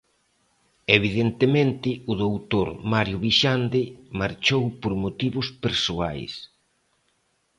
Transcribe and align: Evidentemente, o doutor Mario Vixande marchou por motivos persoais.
Evidentemente, 0.97 1.89
o 2.11 2.13
doutor 2.23 2.67
Mario 2.91 3.17
Vixande 3.25 3.81
marchou 4.19 4.63
por 4.81 4.93
motivos 5.03 5.47
persoais. 5.63 6.33